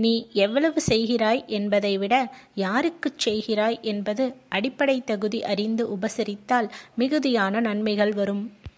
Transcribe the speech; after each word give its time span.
நீ 0.00 0.26
எவ்வளவு 0.32 0.80
செய்கிறாய் 0.80 1.44
என்பதைவிட 1.46 2.14
யாருக்குச் 2.54 3.18
செய்கிறாய் 3.18 3.78
என்பது 3.82 4.34
அடிப்படை 4.48 5.04
தகுதி 5.04 5.42
அறிந்து 5.44 5.86
உபசரித்தால் 5.96 6.68
மிகுதியான 6.94 7.60
நன்மைகள் 7.60 8.12
வரும். 8.12 8.44